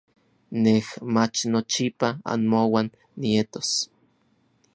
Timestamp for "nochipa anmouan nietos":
1.51-3.69